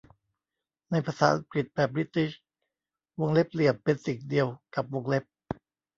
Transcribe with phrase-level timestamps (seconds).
[0.91, 2.31] ในภาษาอังกฤษแบบบริติช
[3.19, 5.23] วงเล็บเหลี่ยมเป็นสิ่งเดียวกับวงเล็บ